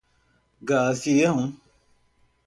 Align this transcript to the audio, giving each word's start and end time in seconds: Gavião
Gavião 0.65 1.53